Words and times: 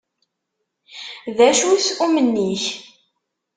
D 1.35 1.39
acu-t 1.49 1.87
umenni-k? 2.05 2.65